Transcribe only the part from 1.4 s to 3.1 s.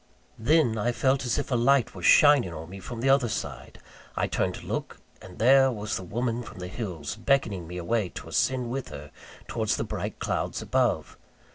a light were shining on me from the